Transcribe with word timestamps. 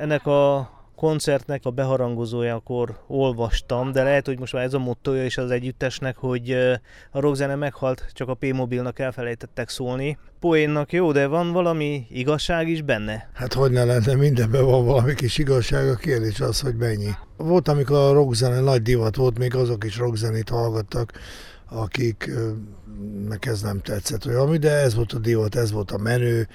Ennek 0.00 0.26
a 0.26 0.70
koncertnek 0.96 1.64
a 1.64 1.70
beharangozójakor 1.70 2.98
olvastam, 3.06 3.92
de 3.92 4.02
lehet, 4.02 4.26
hogy 4.26 4.38
most 4.38 4.52
már 4.52 4.62
ez 4.62 4.74
a 4.74 4.78
mottoja 4.78 5.24
is 5.24 5.38
az 5.38 5.50
együttesnek, 5.50 6.16
hogy 6.16 6.50
a 7.10 7.20
rockzene 7.20 7.54
meghalt, 7.54 8.10
csak 8.12 8.28
a 8.28 8.34
P-mobilnak 8.34 8.98
elfelejtettek 8.98 9.68
szólni. 9.68 10.18
Poénnak 10.38 10.92
jó, 10.92 11.12
de 11.12 11.26
van 11.26 11.52
valami 11.52 12.06
igazság 12.10 12.68
is 12.68 12.82
benne? 12.82 13.30
Hát 13.34 13.52
hogy 13.52 13.70
ne 13.70 13.84
lenne, 13.84 14.14
mindenben 14.14 14.64
van 14.64 14.84
valami 14.84 15.14
kis 15.14 15.38
igazság, 15.38 15.88
a 15.88 15.94
kérdés 15.94 16.40
az, 16.40 16.60
hogy 16.60 16.76
mennyi. 16.76 17.10
Volt, 17.36 17.68
amikor 17.68 17.96
a 17.96 18.12
rockzene 18.12 18.60
nagy 18.60 18.82
divat 18.82 19.16
volt, 19.16 19.38
még 19.38 19.54
azok 19.54 19.84
is 19.84 19.96
rockzenét 19.96 20.48
hallgattak, 20.48 21.12
akik 21.70 22.30
meg 23.28 23.38
ez 23.46 23.62
nem 23.62 23.80
tetszett 23.80 24.26
olyan, 24.26 24.60
de 24.60 24.70
ez 24.70 24.94
volt 24.94 25.12
a 25.12 25.18
divat, 25.18 25.54
ez 25.54 25.72
volt 25.72 25.90
a 25.90 25.98
menő, 25.98 26.48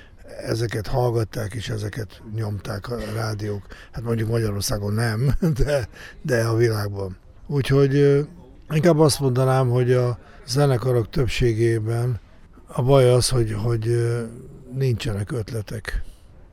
ezeket 0.46 0.88
hallgatták 0.88 1.54
és 1.54 1.70
ezeket 1.70 2.22
nyomták 2.36 2.90
a 2.90 2.98
rádiók. 3.14 3.66
Hát 3.92 4.04
mondjuk 4.04 4.30
Magyarországon 4.30 4.94
nem, 4.94 5.34
de, 5.64 5.88
de 6.22 6.44
a 6.44 6.56
világban. 6.56 7.18
Úgyhogy 7.48 8.26
inkább 8.70 9.00
azt 9.00 9.20
mondanám, 9.20 9.70
hogy 9.70 9.92
a 9.92 10.18
zenekarok 10.48 11.10
többségében 11.10 12.20
a 12.68 12.82
baj 12.82 13.10
az, 13.10 13.30
hogy, 13.30 13.54
hogy 13.64 14.14
nincsenek 14.74 15.32
ötletek. 15.32 16.04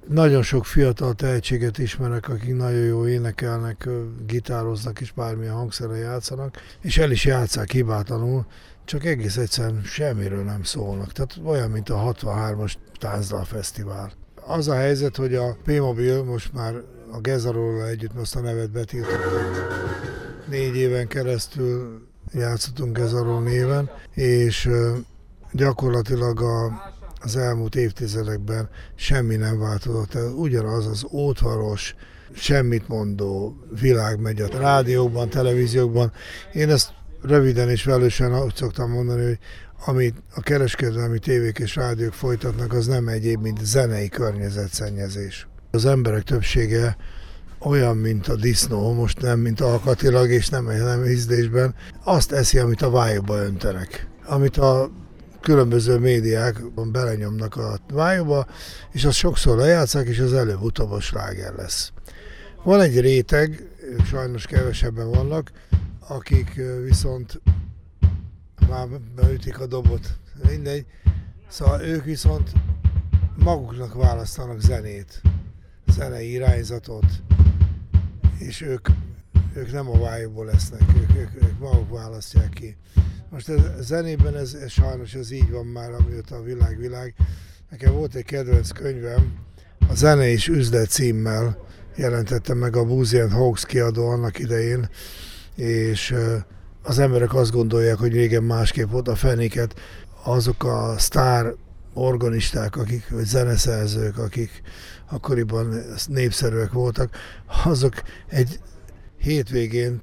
Nagyon 0.08 0.42
sok 0.42 0.66
fiatal 0.66 1.14
tehetséget 1.14 1.78
ismerek, 1.78 2.28
akik 2.28 2.56
nagyon 2.56 2.84
jó 2.84 3.06
énekelnek, 3.06 3.88
gitároznak 4.26 5.00
és 5.00 5.12
bármilyen 5.12 5.54
hangszeren 5.54 5.98
játszanak, 5.98 6.56
és 6.80 6.98
el 6.98 7.10
is 7.10 7.24
játszák 7.24 7.70
hibátlanul, 7.70 8.46
csak 8.84 9.04
egész 9.04 9.36
egyszerűen 9.36 9.82
semmiről 9.84 10.44
nem 10.44 10.62
szólnak. 10.62 11.12
Tehát 11.12 11.40
olyan, 11.44 11.70
mint 11.70 11.88
a 11.88 12.14
63-as 12.20 12.74
Táncdal 12.98 13.44
Fesztivál. 13.44 14.12
Az 14.46 14.68
a 14.68 14.74
helyzet, 14.74 15.16
hogy 15.16 15.34
a 15.34 15.56
P-Mobil 15.64 16.24
most 16.24 16.52
már 16.52 16.74
a 17.10 17.20
Gezaróla 17.20 17.86
együtt 17.86 18.14
most 18.14 18.36
a 18.36 18.40
nevet 18.40 18.70
betiltott. 18.70 19.20
Négy 20.48 20.76
éven 20.76 21.06
keresztül 21.06 22.02
játszottunk 22.32 22.96
Gezarol 22.96 23.42
néven, 23.42 23.90
és 24.14 24.68
gyakorlatilag 25.52 26.40
a, 26.40 26.92
az 27.20 27.36
elmúlt 27.36 27.74
évtizedekben 27.74 28.68
semmi 28.94 29.36
nem 29.36 29.58
változott. 29.58 30.16
Ugyanaz 30.36 30.86
az 30.86 31.06
ótvaros, 31.10 31.94
semmit 32.34 32.88
mondó 32.88 33.56
világ 33.80 34.20
megy 34.20 34.40
a 34.40 34.58
rádiókban, 34.58 35.28
televíziókban. 35.28 36.12
Én 36.52 36.70
ezt 36.70 36.92
röviden 37.22 37.68
és 37.68 37.84
velősen 37.84 38.32
azt 38.32 38.56
szoktam 38.56 38.90
mondani, 38.90 39.24
hogy 39.24 39.38
amit 39.84 40.22
a 40.34 40.40
kereskedelmi 40.40 41.18
tévék 41.18 41.58
és 41.58 41.76
rádiók 41.76 42.12
folytatnak, 42.12 42.72
az 42.72 42.86
nem 42.86 43.08
egyéb, 43.08 43.42
mint 43.42 43.64
zenei 43.64 44.08
környezetszennyezés. 44.08 45.46
Az 45.70 45.86
emberek 45.86 46.22
többsége 46.22 46.96
olyan, 47.58 47.96
mint 47.96 48.28
a 48.28 48.36
disznó, 48.36 48.92
most 48.92 49.20
nem, 49.20 49.38
mint 49.38 49.60
alkatilag, 49.60 50.30
és 50.30 50.48
nem, 50.48 50.64
nem 50.64 51.04
ízlésben, 51.04 51.74
azt 52.04 52.32
eszi, 52.32 52.58
amit 52.58 52.82
a 52.82 52.90
vájúba 52.90 53.36
öntenek. 53.36 54.06
Amit 54.24 54.56
a 54.56 54.90
különböző 55.40 55.98
médiák 55.98 56.62
belenyomnak 56.92 57.56
a 57.56 57.78
vájúba, 57.92 58.46
és 58.92 59.04
azt 59.04 59.16
sokszor 59.16 59.56
lejátszák, 59.56 60.06
és 60.06 60.18
az 60.18 60.32
előbb-utóbb 60.32 60.90
a 60.90 61.00
sláger 61.00 61.54
lesz. 61.54 61.92
Van 62.62 62.80
egy 62.80 63.00
réteg, 63.00 63.68
sajnos 64.06 64.46
kevesebben 64.46 65.10
vannak, 65.10 65.50
akik 66.08 66.60
viszont 66.84 67.40
már 68.68 68.88
beütik 69.14 69.60
a 69.60 69.66
dobot, 69.66 70.18
mindegy. 70.48 70.86
Szóval 71.48 71.80
ők 71.80 72.04
viszont 72.04 72.52
maguknak 73.36 73.94
választanak 73.94 74.60
zenét, 74.60 75.20
zenei 75.86 76.30
irányzatot, 76.30 77.06
és 78.38 78.60
ők, 78.60 78.88
ők 79.54 79.72
nem 79.72 79.88
a 79.88 79.98
vájúból 79.98 80.44
lesznek, 80.44 80.82
ők, 80.96 81.16
ők, 81.16 81.42
ők 81.42 81.58
maguk 81.58 81.90
választják 81.90 82.50
ki. 82.50 82.76
Most 83.30 83.48
a 83.48 83.82
zenében 83.82 84.36
ez, 84.36 84.54
ez 84.54 84.70
sajnos 84.70 85.14
ez 85.14 85.30
így 85.30 85.50
van 85.50 85.66
már, 85.66 85.90
amióta 85.92 86.36
a 86.36 86.42
világ 86.42 86.78
világ. 86.78 87.14
Nekem 87.70 87.92
volt 87.92 88.14
egy 88.14 88.24
kedvenc 88.24 88.70
könyvem, 88.70 89.32
a 89.88 89.94
Zene 89.94 90.28
és 90.28 90.48
Üzlet 90.48 90.88
címmel 90.88 91.58
jelentette 91.96 92.54
meg 92.54 92.76
a 92.76 92.84
Boozy 92.84 93.18
Hawks 93.18 93.66
kiadó 93.66 94.08
annak 94.08 94.38
idején, 94.38 94.88
és 95.56 96.14
az 96.82 96.98
emberek 96.98 97.34
azt 97.34 97.52
gondolják, 97.52 97.96
hogy 97.96 98.12
régen 98.12 98.42
másképp 98.42 98.90
volt 98.90 99.08
a 99.08 99.14
fenéket, 99.14 99.74
azok 100.24 100.64
a 100.64 100.94
sztár 100.98 101.54
organisták, 101.94 102.76
akik, 102.76 103.08
vagy 103.10 103.24
zeneszerzők, 103.24 104.18
akik 104.18 104.62
akkoriban 105.10 105.82
népszerűek 106.06 106.72
voltak, 106.72 107.16
azok 107.64 107.94
egy 108.28 108.60
hétvégén 109.18 110.02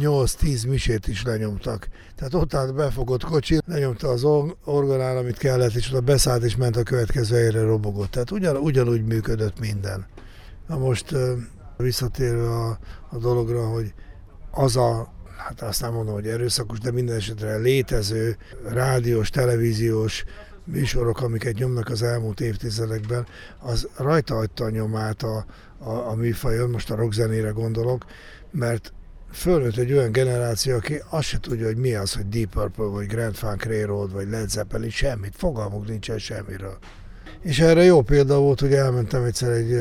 8-10 0.00 0.68
misét 0.68 1.06
is 1.06 1.22
lenyomtak. 1.22 1.88
Tehát 2.16 2.34
ott 2.34 2.54
állt 2.54 2.74
befogott 2.74 3.24
kocsi, 3.24 3.58
lenyomta 3.66 4.08
az 4.08 4.24
orgonál, 4.64 5.16
amit 5.16 5.38
kellett, 5.38 5.74
és 5.74 5.90
oda 5.90 6.00
beszállt, 6.00 6.42
és 6.42 6.56
ment 6.56 6.76
a 6.76 6.82
következő 6.82 7.36
helyre 7.36 7.62
robogott. 7.62 8.10
Tehát 8.10 8.30
ugyan, 8.30 8.56
ugyanúgy 8.56 9.04
működött 9.04 9.60
minden. 9.60 10.06
Na 10.66 10.78
most 10.78 11.14
visszatérve 11.76 12.50
a, 12.50 12.78
a 13.10 13.18
dologra, 13.18 13.68
hogy 13.68 13.94
az 14.58 14.76
a, 14.76 15.12
hát 15.36 15.62
azt 15.62 15.80
nem 15.80 15.92
mondom, 15.92 16.14
hogy 16.14 16.26
erőszakos, 16.26 16.78
de 16.78 16.90
minden 16.90 17.16
esetre 17.16 17.56
létező 17.56 18.36
rádiós, 18.68 19.30
televíziós 19.30 20.24
műsorok, 20.64 21.20
amiket 21.22 21.54
nyomnak 21.54 21.88
az 21.88 22.02
elmúlt 22.02 22.40
évtizedekben, 22.40 23.26
az 23.58 23.88
rajta 23.96 24.36
adta 24.36 24.64
a 24.64 24.70
nyomát 24.70 25.22
a, 25.22 25.46
a, 25.78 25.90
a 25.90 26.14
műfajon, 26.14 26.70
most 26.70 26.90
a 26.90 26.94
rockzenére 26.94 27.50
gondolok, 27.50 28.04
mert 28.50 28.92
fölnőtt 29.32 29.76
egy 29.76 29.92
olyan 29.92 30.12
generáció, 30.12 30.76
aki 30.76 31.02
azt 31.08 31.28
se 31.28 31.40
tudja, 31.40 31.66
hogy 31.66 31.76
mi 31.76 31.94
az, 31.94 32.14
hogy 32.14 32.28
Deep 32.28 32.50
Purple, 32.50 32.84
vagy 32.84 33.06
Grand 33.06 33.34
Funk 33.34 33.64
Railroad, 33.64 34.12
vagy 34.12 34.28
Led 34.28 34.48
Zeppelin, 34.48 34.90
semmit, 34.90 35.34
fogalmuk 35.36 35.88
nincsen 35.88 36.18
semmiről. 36.18 36.78
És 37.40 37.60
erre 37.60 37.82
jó 37.82 38.02
példa 38.02 38.38
volt, 38.38 38.60
hogy 38.60 38.72
elmentem 38.72 39.24
egyszer 39.24 39.50
egy 39.50 39.80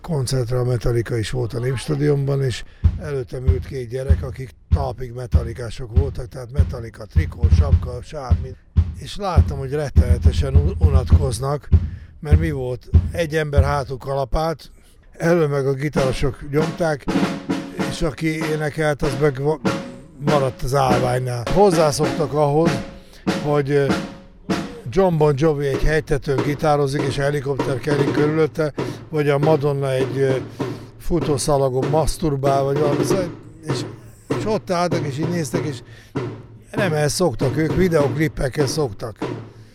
koncertre, 0.00 0.58
a 0.58 0.64
Metallica 0.64 1.18
is 1.18 1.30
volt 1.30 1.54
a 1.54 1.58
Népstadionban, 1.58 2.42
és 2.42 2.64
előttem 3.00 3.46
ült 3.46 3.66
két 3.66 3.88
gyerek, 3.88 4.22
akik 4.22 4.50
talpig 4.74 5.12
metalikások 5.12 5.98
voltak, 5.98 6.28
tehát 6.28 6.52
Metallica, 6.52 7.04
trikó, 7.04 7.48
sapka, 7.56 8.02
sármi. 8.02 8.54
És 8.98 9.16
láttam, 9.16 9.58
hogy 9.58 9.72
rettenetesen 9.72 10.74
unatkoznak, 10.78 11.68
mert 12.20 12.38
mi 12.38 12.50
volt? 12.50 12.90
Egy 13.12 13.36
ember 13.36 13.62
hátul 13.62 13.98
kalapált, 13.98 14.70
elő 15.12 15.46
meg 15.46 15.66
a 15.66 15.72
gitárosok 15.72 16.50
nyomták, 16.50 17.04
és 17.90 18.02
aki 18.02 18.26
énekelt, 18.26 19.02
az 19.02 19.16
meg 19.20 19.42
maradt 20.18 20.62
az 20.62 20.74
állványnál. 20.74 21.42
Hozzászoktak 21.54 22.32
ahhoz, 22.32 22.70
hogy 23.42 23.86
John 24.90 25.16
Bon 25.16 25.34
Jovi 25.36 25.66
egy 25.66 25.82
helytetőn 25.82 26.42
gitározik, 26.42 27.02
és 27.02 27.16
helikopter 27.16 27.78
kering 27.78 28.12
körülötte, 28.12 28.72
vagy 29.10 29.28
a 29.28 29.38
Madonna 29.38 29.92
egy 29.92 30.42
futószalagon 30.98 31.88
masturbál, 31.90 32.62
vagy 32.62 32.78
valami, 32.78 33.04
és, 33.66 33.80
és 34.38 34.44
ott 34.46 34.70
álltak, 34.70 35.06
és 35.06 35.18
így 35.18 35.28
néztek, 35.28 35.64
és 35.64 35.82
nem 36.70 36.92
ehhez 36.92 37.12
szoktak, 37.12 37.56
ők 37.56 37.74
videoklippekkel 37.74 38.66
szoktak. 38.66 39.18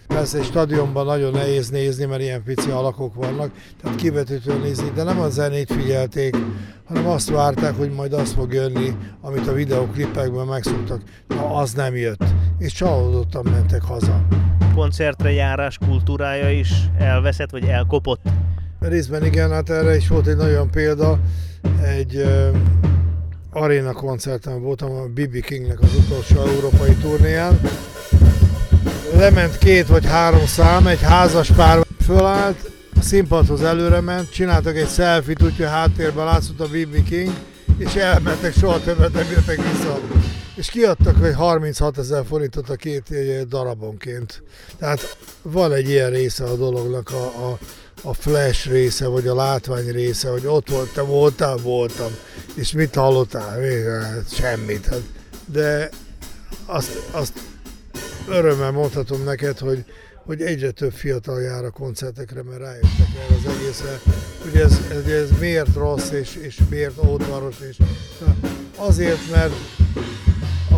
Persze 0.07 0.37
egy 0.37 0.43
stadionban 0.43 1.05
nagyon 1.05 1.31
nehéz 1.31 1.69
nézni, 1.69 2.05
mert 2.05 2.21
ilyen 2.21 2.43
pici 2.43 2.69
alakok 2.69 3.15
vannak, 3.15 3.51
tehát 3.81 3.97
kivetőtől 3.97 4.59
nézni, 4.59 4.91
de 4.95 5.03
nem 5.03 5.19
a 5.19 5.29
zenét 5.29 5.71
figyelték, 5.71 6.37
hanem 6.85 7.07
azt 7.07 7.29
várták, 7.29 7.77
hogy 7.77 7.91
majd 7.91 8.13
az 8.13 8.33
fog 8.33 8.53
jönni, 8.53 8.95
amit 9.21 9.47
a 9.47 9.53
videoklippekben 9.53 10.45
megszoktak. 10.45 11.01
Na, 11.27 11.55
az 11.55 11.73
nem 11.73 11.95
jött, 11.95 12.23
és 12.57 12.73
csalódottan 12.73 13.47
mentek 13.51 13.81
haza. 13.81 14.21
Koncertre 14.75 15.31
járás 15.31 15.77
kultúrája 15.77 16.51
is 16.51 16.69
elveszett, 16.97 17.49
vagy 17.49 17.63
elkopott? 17.63 18.21
Részben 18.87 19.25
igen, 19.25 19.51
hát 19.51 19.69
erre 19.69 19.95
is 19.95 20.07
volt 20.07 20.27
egy 20.27 20.35
nagyon 20.35 20.69
példa. 20.69 21.19
Egy 21.83 22.15
uh, 22.15 22.57
aréna 23.51 23.93
koncerten 23.93 24.61
voltam 24.61 24.91
a 24.91 25.05
BB 25.05 25.39
Kingnek 25.39 25.81
az 25.81 25.95
utolsó 25.95 26.41
európai 26.41 26.93
turnéján. 26.93 27.59
Lement 29.15 29.57
két 29.57 29.87
vagy 29.87 30.05
három 30.05 30.45
szám, 30.45 30.87
egy 30.87 31.01
házas 31.01 31.51
pár 31.51 31.85
fölállt, 32.05 32.71
a 32.95 33.01
színpadhoz 33.01 33.61
előre 33.61 34.01
ment, 34.01 34.31
csináltak 34.31 34.75
egy 34.75 34.89
selfie-t, 34.89 35.43
úgyhogy 35.43 35.65
háttérben 35.65 36.25
látszott 36.25 36.59
a 36.59 36.67
BB 36.67 37.03
King, 37.03 37.31
és 37.77 37.95
elmentek, 37.95 38.53
soha 38.53 38.79
többet 38.79 39.13
nem 39.13 39.25
jöttek 39.31 39.61
vissza. 39.71 39.99
És 40.65 40.71
kiadtak 40.71 41.25
egy 41.25 41.33
36 41.33 41.97
ezer 41.97 42.25
forintot 42.25 42.69
a 42.69 42.75
két 42.75 43.13
darabonként. 43.47 44.43
Tehát 44.77 45.17
van 45.41 45.73
egy 45.73 45.89
ilyen 45.89 46.09
része 46.09 46.43
a 46.43 46.55
dolognak, 46.55 47.11
a, 47.11 47.49
a, 47.49 47.57
a 48.01 48.13
flash 48.13 48.67
része, 48.67 49.07
vagy 49.07 49.27
a 49.27 49.35
látvány 49.35 49.91
része, 49.91 50.29
hogy 50.29 50.45
ott 50.45 50.69
volt, 50.69 50.93
te 50.93 51.01
voltál, 51.01 51.55
voltam, 51.55 52.11
és 52.53 52.71
mit 52.71 52.95
hallottál? 52.95 53.61
Hát 54.01 54.33
semmit. 54.33 54.89
De 55.45 55.89
azt, 56.65 56.89
azt 57.11 57.33
örömmel 58.27 58.71
mondhatom 58.71 59.23
neked, 59.23 59.59
hogy, 59.59 59.85
hogy 60.25 60.41
egyre 60.41 60.71
több 60.71 60.93
fiatal 60.93 61.41
jár 61.41 61.65
a 61.65 61.71
koncertekre, 61.71 62.43
mert 62.43 62.59
rájöttek 62.59 63.07
erre 63.25 63.35
az 63.35 63.55
egészre, 63.55 63.99
hogy 64.43 64.61
ez, 64.61 64.79
ez, 64.91 65.11
ez 65.11 65.29
miért 65.39 65.75
rossz, 65.75 66.09
és, 66.09 66.35
és 66.35 66.59
miért 66.69 67.03
ódvaros, 67.03 67.55
és 67.69 67.77
azért, 68.75 69.31
mert 69.31 69.53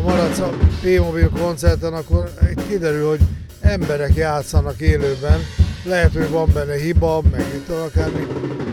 a 0.07 0.09
Maraca 0.09 0.49
P-Mobil 0.81 1.29
koncerten 1.29 1.93
akkor 1.93 2.29
kiderül, 2.69 3.07
hogy 3.07 3.19
emberek 3.61 4.15
játszanak 4.15 4.79
élőben, 4.79 5.39
lehet, 5.85 6.13
hogy 6.13 6.29
van 6.29 6.49
benne 6.53 6.75
hiba, 6.75 7.21
meg 7.31 7.45
mit 7.53 7.69
akármi, 7.69 8.27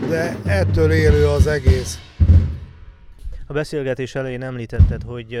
de 0.09 0.37
ettől 0.45 0.91
élő 0.91 1.27
az 1.27 1.47
egész. 1.47 1.99
A 3.47 3.53
beszélgetés 3.53 4.15
elején 4.15 4.43
említetted, 4.43 5.01
hogy 5.03 5.39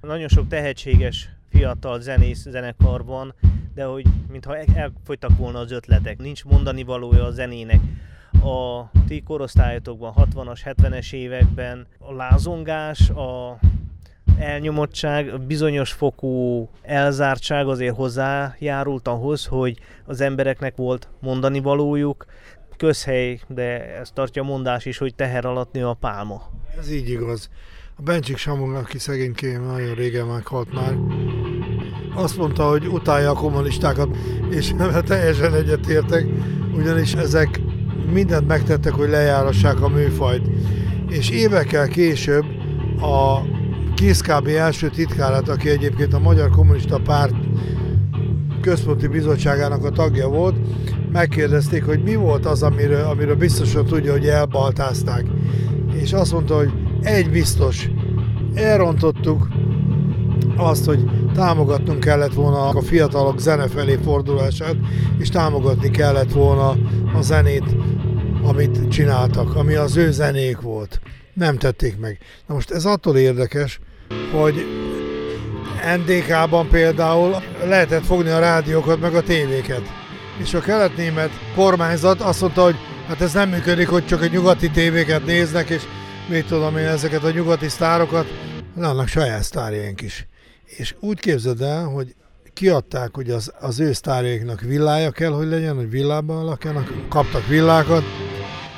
nagyon 0.00 0.28
sok 0.28 0.48
tehetséges 0.48 1.28
fiatal 1.50 2.00
zenész 2.00 2.46
zenekar 2.50 3.04
van, 3.04 3.34
de 3.74 3.84
hogy 3.84 4.06
mintha 4.30 4.56
elfogytak 4.56 5.36
volna 5.36 5.58
az 5.58 5.72
ötletek, 5.72 6.18
nincs 6.18 6.44
mondani 6.44 6.82
valója 6.82 7.24
a 7.24 7.30
zenének. 7.30 7.80
A 8.32 8.90
ti 9.06 9.22
korosztályotokban, 9.22 10.12
60-as, 10.16 10.60
70-es 10.64 11.12
években 11.12 11.86
a 11.98 12.12
lázongás, 12.12 13.10
a 13.10 13.58
elnyomottság, 14.38 15.40
bizonyos 15.40 15.92
fokú 15.92 16.68
elzártság 16.82 17.66
azért 17.66 17.96
hozzájárult 17.96 19.08
ahhoz, 19.08 19.46
hogy 19.46 19.78
az 20.06 20.20
embereknek 20.20 20.76
volt 20.76 21.08
mondani 21.20 21.60
valójuk. 21.60 22.26
Közhely, 22.76 23.40
de 23.48 23.96
ez 23.98 24.10
tartja 24.10 24.42
a 24.42 24.44
mondás 24.44 24.84
is, 24.84 24.98
hogy 24.98 25.14
teher 25.14 25.44
alatt 25.44 25.72
nő 25.72 25.86
a 25.86 25.94
pálma. 25.94 26.50
Ez 26.78 26.90
így 26.90 27.08
igaz. 27.08 27.50
A 27.96 28.02
Bencsik 28.02 28.36
Samon, 28.36 28.74
aki 28.74 28.98
szegényként 28.98 29.66
nagyon 29.66 29.94
régen 29.94 30.26
meghalt 30.26 30.72
már, 30.72 30.94
azt 32.14 32.36
mondta, 32.36 32.68
hogy 32.68 32.86
utálja 32.86 33.30
a 33.30 33.34
kommunistákat, 33.34 34.16
és 34.50 34.72
teljesen 35.04 35.54
egyetértek, 35.54 36.26
ugyanis 36.76 37.14
ezek 37.14 37.60
mindent 38.12 38.46
megtettek, 38.46 38.92
hogy 38.92 39.08
lejárassák 39.08 39.80
a 39.80 39.88
műfajt. 39.88 40.46
És 41.08 41.30
évekkel 41.30 41.88
később 41.88 42.44
a 43.00 43.40
Kiszkábi 44.04 44.56
első 44.56 44.88
titkárát, 44.88 45.48
aki 45.48 45.68
egyébként 45.68 46.14
a 46.14 46.18
Magyar 46.18 46.50
Kommunista 46.50 47.00
Párt 47.00 47.34
központi 48.60 49.06
bizottságának 49.06 49.84
a 49.84 49.90
tagja 49.90 50.28
volt, 50.28 50.56
megkérdezték, 51.12 51.84
hogy 51.84 52.02
mi 52.02 52.14
volt 52.14 52.46
az, 52.46 52.62
amiről, 52.62 53.04
amiről 53.04 53.34
biztosan 53.34 53.86
tudja, 53.86 54.12
hogy 54.12 54.26
elbaltázták. 54.26 55.24
És 55.94 56.12
azt 56.12 56.32
mondta, 56.32 56.56
hogy 56.56 56.72
egy 57.02 57.30
biztos, 57.30 57.90
elrontottuk 58.54 59.48
azt, 60.56 60.84
hogy 60.84 61.04
támogatnunk 61.34 62.00
kellett 62.00 62.34
volna 62.34 62.68
a 62.68 62.82
fiatalok 62.82 63.40
zene 63.40 63.68
felé 63.68 63.98
fordulását, 64.02 64.76
és 65.18 65.28
támogatni 65.28 65.90
kellett 65.90 66.32
volna 66.32 66.68
a 67.14 67.20
zenét, 67.20 67.76
amit 68.42 68.88
csináltak, 68.88 69.54
ami 69.54 69.74
az 69.74 69.96
ő 69.96 70.10
zenék 70.10 70.60
volt. 70.60 71.00
Nem 71.34 71.56
tették 71.56 71.98
meg. 71.98 72.18
Na 72.46 72.54
most 72.54 72.70
ez 72.70 72.84
attól 72.84 73.16
érdekes, 73.16 73.80
hogy 74.32 74.66
NDK-ban 75.96 76.68
például 76.68 77.42
lehetett 77.64 78.04
fogni 78.04 78.30
a 78.30 78.38
rádiókat, 78.38 79.00
meg 79.00 79.14
a 79.14 79.22
tévéket. 79.22 79.82
És 80.38 80.54
a 80.54 80.60
kelet-német 80.60 81.30
kormányzat 81.54 82.20
azt 82.20 82.40
mondta, 82.40 82.62
hogy 82.62 82.76
hát 83.08 83.20
ez 83.20 83.32
nem 83.32 83.48
működik, 83.48 83.88
hogy 83.88 84.06
csak 84.06 84.22
a 84.22 84.26
nyugati 84.26 84.70
tévéket 84.70 85.24
néznek, 85.24 85.68
és 85.68 85.82
mit 86.28 86.46
tudom 86.46 86.76
én, 86.76 86.86
ezeket 86.86 87.24
a 87.24 87.30
nyugati 87.30 87.68
sztárokat, 87.68 88.26
annak 88.76 89.08
saját 89.08 89.42
sztárjaink 89.42 90.00
is. 90.00 90.26
És 90.64 90.94
úgy 91.00 91.20
képzeld 91.20 91.60
el, 91.60 91.84
hogy 91.84 92.14
kiadták, 92.52 93.14
hogy 93.14 93.30
az, 93.30 93.52
az 93.60 93.80
ő 93.80 93.92
sztárjaiknak 93.92 94.60
villája 94.60 95.10
kell, 95.10 95.30
hogy 95.30 95.46
legyen, 95.46 95.76
hogy 95.76 95.90
villában 95.90 96.44
lakjanak, 96.44 96.92
kaptak 97.08 97.46
villákat, 97.46 98.02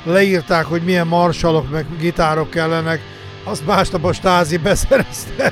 leírták, 0.03 0.65
hogy 0.65 0.83
milyen 0.83 1.07
marsalok 1.07 1.71
meg 1.71 1.85
gitárok 1.99 2.49
kellenek, 2.49 2.99
azt 3.47 3.65
másnap 3.65 4.03
a 4.03 4.13
stázi 4.13 4.57
beszerezte. 4.57 5.51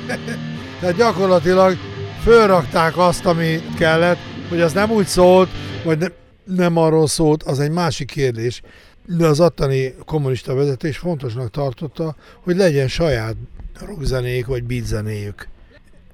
Tehát 0.80 0.96
gyakorlatilag 0.96 1.76
fölrakták 2.22 2.98
azt, 2.98 3.26
ami 3.26 3.60
kellett, 3.78 4.18
hogy 4.48 4.60
az 4.60 4.72
nem 4.72 4.90
úgy 4.90 5.06
szólt, 5.06 5.48
vagy 5.84 5.98
ne, 5.98 6.06
nem 6.44 6.76
arról 6.76 7.06
szólt, 7.06 7.42
az 7.42 7.60
egy 7.60 7.70
másik 7.70 8.06
kérdés. 8.10 8.62
De 9.06 9.26
az 9.26 9.40
attani 9.40 9.94
kommunista 10.04 10.54
vezetés 10.54 10.98
fontosnak 10.98 11.50
tartotta, 11.50 12.16
hogy 12.42 12.56
legyen 12.56 12.88
saját 12.88 13.34
rockzenéjük 13.86 14.46
vagy 14.46 14.64
beatzenéjük. 14.64 15.48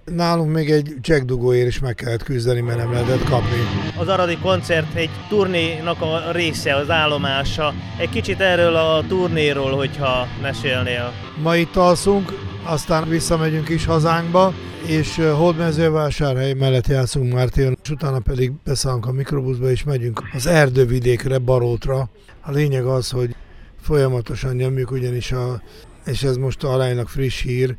Nálunk 0.04 0.52
még 0.52 0.70
egy 0.70 0.94
csekdugóért 1.00 1.66
is 1.66 1.78
meg 1.78 1.94
kellett 1.94 2.22
küzdeni, 2.22 2.60
mert 2.60 2.78
nem 2.78 2.92
lehetett 2.92 3.24
kapni. 3.24 3.58
Az 3.98 4.08
Aradi 4.08 4.38
koncert 4.38 4.94
egy 4.94 5.10
turnénak 5.28 6.00
a 6.00 6.30
része, 6.32 6.76
az 6.76 6.90
állomása. 6.90 7.74
Egy 7.98 8.08
kicsit 8.08 8.40
erről 8.40 8.74
a 8.76 9.04
turnéról, 9.08 9.76
hogyha 9.76 10.26
mesélnél. 10.40 11.12
Ma 11.42 11.56
itt 11.56 11.76
alszunk, 11.76 12.32
aztán 12.64 13.08
visszamegyünk 13.08 13.68
is 13.68 13.84
hazánkba, 13.84 14.54
és 14.86 15.16
Holdmezővásárhely 15.16 16.52
mellett 16.52 16.86
játszunk 16.86 17.32
Mártion, 17.32 17.78
és 17.82 17.90
utána 17.90 18.18
pedig 18.18 18.52
beszállunk 18.64 19.06
a 19.06 19.12
mikrobuszba, 19.12 19.70
és 19.70 19.84
megyünk 19.84 20.22
az 20.34 20.46
erdővidékre, 20.46 21.38
Barótra. 21.38 22.08
A 22.40 22.50
lényeg 22.50 22.84
az, 22.84 23.10
hogy 23.10 23.34
folyamatosan 23.80 24.54
nyomjuk, 24.54 24.90
ugyanis 24.90 25.32
a, 25.32 25.62
és 26.06 26.22
ez 26.22 26.36
most 26.36 26.64
a 26.64 26.76
lánynak 26.76 27.08
friss 27.08 27.42
hír, 27.42 27.76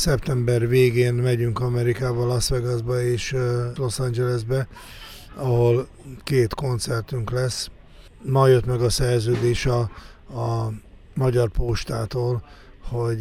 Szeptember 0.00 0.68
végén 0.68 1.14
megyünk 1.14 1.60
Amerikába, 1.60 2.26
Las 2.26 2.48
Vegasba 2.48 3.02
és 3.02 3.36
Los 3.76 3.98
Angelesbe, 3.98 4.68
ahol 5.34 5.88
két 6.24 6.54
koncertünk 6.54 7.30
lesz. 7.30 7.70
Ma 8.22 8.46
jött 8.46 8.66
meg 8.66 8.80
a 8.80 8.90
szerződés 8.90 9.66
a, 9.66 9.78
a 10.40 10.72
Magyar 11.14 11.48
Postától, 11.48 12.44
hogy 12.88 13.20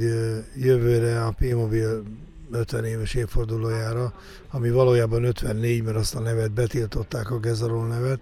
jövőre 0.55 1.25
a 1.25 1.31
P-Mobil 1.31 2.03
50 2.51 2.85
éves 2.85 3.13
évfordulójára, 3.13 4.13
ami 4.51 4.69
valójában 4.69 5.23
54, 5.23 5.83
mert 5.83 5.97
azt 5.97 6.15
a 6.15 6.19
nevet 6.19 6.51
betiltották, 6.51 7.31
a 7.31 7.39
Gezarol 7.39 7.87
nevet, 7.87 8.21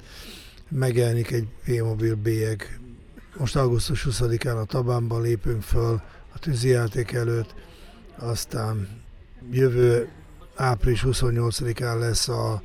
megjelenik 0.70 1.32
egy 1.32 1.48
P-Mobil 1.66 2.16
bélyeg. 2.16 2.80
Most 3.38 3.56
augusztus 3.56 4.08
20-án 4.10 4.62
a 4.62 4.66
Tabánban 4.66 5.22
lépünk 5.22 5.62
föl 5.62 6.02
a 6.34 6.40
tűzijáték 6.40 7.12
előtt, 7.12 7.56
aztán 8.20 8.88
jövő 9.52 10.10
április 10.58 11.04
28-án 11.08 12.00
lesz 12.00 12.28
a 12.28 12.62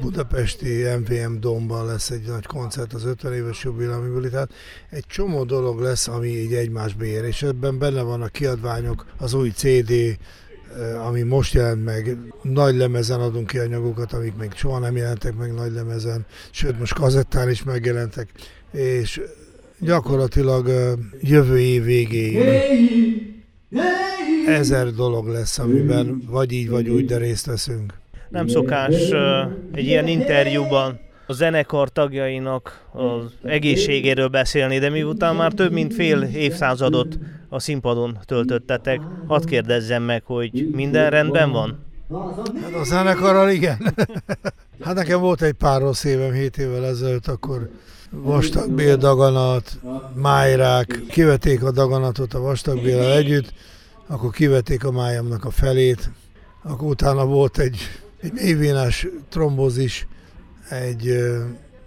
budapesti 0.00 0.84
MVM 0.98 1.40
Domban 1.40 1.86
lesz 1.86 2.10
egy 2.10 2.26
nagy 2.26 2.46
koncert 2.46 2.92
az 2.92 3.04
50 3.04 3.32
éves 3.32 3.64
jubileumiből, 3.64 4.30
tehát 4.30 4.50
egy 4.90 5.04
csomó 5.06 5.44
dolog 5.44 5.80
lesz, 5.80 6.08
ami 6.08 6.28
így 6.28 6.54
egymásba 6.54 7.04
ér, 7.04 7.24
és 7.24 7.42
ebben 7.42 7.78
benne 7.78 8.02
van 8.02 8.22
a 8.22 8.28
kiadványok, 8.28 9.06
az 9.18 9.34
új 9.34 9.50
CD, 9.50 9.90
eh, 9.90 11.06
ami 11.06 11.22
most 11.22 11.54
jelent 11.54 11.84
meg, 11.84 12.16
nagy 12.42 12.76
lemezen 12.76 13.20
adunk 13.20 13.46
ki 13.46 13.58
anyagokat, 13.58 14.12
amik 14.12 14.36
még 14.36 14.52
soha 14.54 14.78
nem 14.78 14.96
jelentek 14.96 15.36
meg 15.36 15.54
nagy 15.54 15.72
lemezen, 15.72 16.26
sőt 16.50 16.78
most 16.78 16.94
kazettán 16.94 17.50
is 17.50 17.62
megjelentek, 17.62 18.28
és 18.72 19.20
gyakorlatilag 19.80 20.68
eh, 20.68 20.92
jövő 21.20 21.58
év 21.58 21.84
végéig 21.84 22.36
ezer 24.50 24.90
dolog 24.90 25.26
lesz, 25.26 25.58
amiben 25.58 26.22
vagy 26.26 26.52
így, 26.52 26.68
vagy 26.68 26.88
úgy, 26.88 27.04
de 27.04 27.16
részt 27.16 27.46
veszünk. 27.46 27.92
Nem 28.28 28.46
szokás 28.46 29.10
egy 29.72 29.84
ilyen 29.84 30.06
interjúban 30.06 31.00
a 31.26 31.32
zenekar 31.32 31.88
tagjainak 31.88 32.84
az 32.92 33.32
egészségéről 33.42 34.28
beszélni, 34.28 34.78
de 34.78 34.90
miután 34.90 35.36
már 35.36 35.52
több 35.52 35.72
mint 35.72 35.94
fél 35.94 36.22
évszázadot 36.22 37.18
a 37.48 37.60
színpadon 37.60 38.18
töltöttetek, 38.24 39.00
hadd 39.26 39.46
kérdezzem 39.46 40.02
meg, 40.02 40.22
hogy 40.24 40.68
minden 40.72 41.10
rendben 41.10 41.50
van? 41.50 41.78
Hát 42.62 42.74
a 42.74 42.84
zenekarral 42.84 43.50
igen. 43.50 43.94
hát 44.84 44.94
nekem 44.94 45.20
volt 45.20 45.42
egy 45.42 45.52
pár 45.52 45.80
rossz 45.80 46.04
évem 46.04 46.32
7 46.32 46.58
évvel 46.58 46.86
ezelőtt, 46.86 47.26
akkor 47.26 47.70
vastagbél 48.10 48.96
daganat, 48.96 49.78
májrák, 50.14 51.02
kivették 51.08 51.62
a 51.62 51.70
daganatot 51.70 52.34
a 52.34 52.40
vastagbéllel 52.40 53.12
együtt, 53.12 53.52
akkor 54.08 54.30
kivették 54.30 54.84
a 54.84 54.90
májamnak 54.90 55.44
a 55.44 55.50
felét, 55.50 56.10
akkor 56.62 56.88
utána 56.88 57.26
volt 57.26 57.58
egy, 57.58 57.78
egy 58.20 58.32
mélyvénás 58.32 59.06
trombozis, 59.28 60.06
egy 60.68 61.18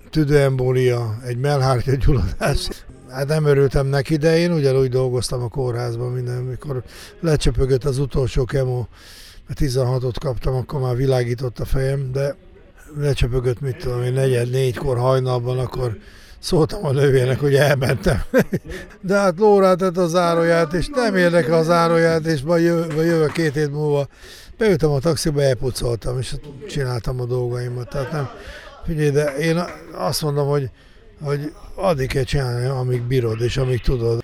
tüdőembólia, 0.10 1.18
egy 1.26 1.38
melhártya 1.38 1.96
gyulladás. 1.96 2.68
Hát 3.10 3.28
nem 3.28 3.46
örültem 3.46 3.88
neki, 3.88 4.16
de 4.16 4.38
én 4.38 4.52
ugyanúgy 4.52 4.90
dolgoztam 4.90 5.42
a 5.42 5.48
kórházban 5.48 6.12
minden, 6.12 6.38
amikor 6.38 6.84
lecsöpögött 7.20 7.84
az 7.84 7.98
utolsó 7.98 8.46
kemó, 8.46 8.88
mert 9.48 9.60
16-ot 9.64 10.16
kaptam, 10.20 10.56
akkor 10.56 10.80
már 10.80 10.96
világított 10.96 11.60
a 11.60 11.66
fejem, 11.66 12.12
de 12.12 12.36
lecsöpögött, 12.98 13.60
mit 13.60 13.78
tudom 13.78 14.04
én, 14.04 14.14
negyed, 14.14 14.50
négykor 14.50 14.98
hajnalban, 14.98 15.60
akkor 15.60 15.98
szóltam 16.42 16.86
a 16.86 16.92
nővének, 16.92 17.40
hogy 17.40 17.56
elmentem. 17.56 18.22
De 19.02 19.18
hát 19.18 19.40
Lórát 19.40 19.78
tett 19.78 19.98
a 19.98 20.08
záróját, 20.08 20.74
és 20.74 20.88
nem 20.94 21.16
érdekel 21.16 21.54
a 21.54 21.64
záróját, 21.64 22.26
és 22.26 22.42
majd 22.42 22.64
jövök, 22.64 22.92
jövök 22.96 23.32
két 23.32 23.54
hét 23.54 23.72
múlva. 23.72 24.08
Beültem 24.58 24.92
a 24.92 25.00
taxiba, 25.00 25.42
elpucoltam, 25.42 26.20
és 26.20 26.36
csináltam 26.68 27.22
a 27.22 27.26
dolgaimat. 27.26 27.90
Tehát 27.90 28.12
nem, 28.12 28.30
Figyelj, 28.86 29.10
de 29.10 29.38
én 29.38 29.64
azt 29.94 30.22
mondom, 30.22 30.48
hogy, 30.48 30.70
hogy 31.22 31.54
addig 31.76 32.08
kell 32.08 32.24
csinálni, 32.24 32.66
amíg 32.66 33.02
bírod 33.02 33.42
és 33.42 33.58
amíg 33.58 33.82
tudod. 33.82 34.24